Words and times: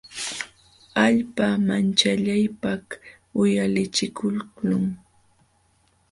Illpam 1.07 1.59
manchaliypaq 1.67 2.85
uyalichikuqlun. 3.39 4.85